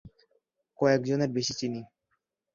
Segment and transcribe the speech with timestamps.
[0.79, 1.81] কয়েকজনের বেশি চিনি।